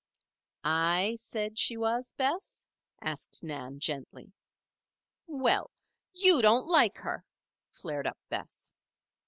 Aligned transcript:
"I 0.63 1.15
said 1.19 1.59
she 1.59 1.77
was, 1.77 2.11
Bess?" 2.17 2.65
asked 3.03 3.43
Nan, 3.43 3.79
gently. 3.79 4.33
"Well! 5.27 5.69
you 6.11 6.41
don't 6.41 6.65
like 6.65 6.97
her," 6.97 7.23
flared 7.69 8.07
up 8.07 8.17
Bess. 8.27 8.71